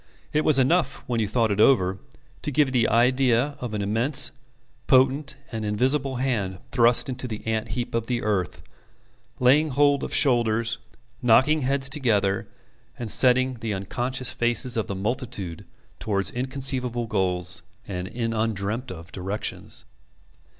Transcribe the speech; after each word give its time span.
It 0.33 0.41
was 0.43 0.57
enough, 0.57 1.03
when 1.05 1.19
you 1.19 1.27
thought 1.27 1.51
it 1.51 1.59
over, 1.59 1.99
to 2.41 2.51
give 2.51 2.69
you 2.69 2.71
the 2.71 2.87
idea 2.87 3.55
of 3.61 3.75
an 3.75 3.83
immense, 3.83 4.31
potent, 4.87 5.35
and 5.51 5.63
invisible 5.63 6.15
hand 6.15 6.57
thrust 6.71 7.07
into 7.07 7.27
the 7.27 7.45
ant 7.45 7.67
heap 7.77 7.93
of 7.93 8.07
the 8.07 8.23
earth, 8.23 8.63
laying 9.39 9.69
hold 9.69 10.03
of 10.03 10.11
shoulders, 10.11 10.79
knocking 11.21 11.61
heads 11.61 11.87
together, 11.87 12.47
and 12.97 13.11
setting 13.11 13.57
the 13.61 13.75
unconscious 13.75 14.31
faces 14.33 14.75
of 14.75 14.87
the 14.87 14.95
multitude 14.95 15.65
towards 15.99 16.31
inconceivable 16.31 17.05
goals 17.05 17.61
and 17.87 18.07
in 18.07 18.33
undreamt 18.33 18.89
of 18.91 19.11
directions. 19.11 19.85